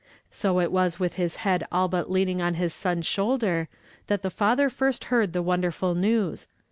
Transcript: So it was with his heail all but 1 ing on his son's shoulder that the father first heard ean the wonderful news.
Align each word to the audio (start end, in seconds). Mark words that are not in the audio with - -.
So 0.31 0.59
it 0.59 0.71
was 0.71 0.99
with 0.99 1.13
his 1.13 1.37
heail 1.45 1.61
all 1.71 1.87
but 1.87 2.09
1 2.09 2.21
ing 2.21 2.41
on 2.41 2.55
his 2.55 2.73
son's 2.73 3.05
shoulder 3.05 3.67
that 4.07 4.23
the 4.23 4.31
father 4.31 4.67
first 4.67 5.03
heard 5.13 5.27
ean 5.29 5.33
the 5.33 5.43
wonderful 5.43 5.93
news. 5.93 6.47